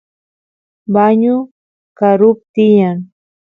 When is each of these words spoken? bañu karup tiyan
bañu 0.93 1.35
karup 1.97 2.37
tiyan 2.53 2.97